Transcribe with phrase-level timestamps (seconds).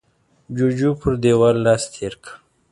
[0.55, 2.33] جوجو پر دېوال لاس تېر کړ.